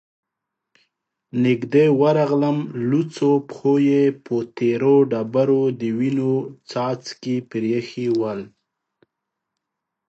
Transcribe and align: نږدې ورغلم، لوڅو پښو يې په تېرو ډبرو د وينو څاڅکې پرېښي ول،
نږدې 1.43 1.85
ورغلم، 2.01 2.57
لوڅو 2.89 3.31
پښو 3.49 3.73
يې 3.89 4.03
په 4.25 4.35
تېرو 4.57 4.95
ډبرو 5.11 5.63
د 5.79 5.81
وينو 5.97 6.33
څاڅکې 6.69 7.35
پرېښي 7.51 8.07
ول، 8.19 8.41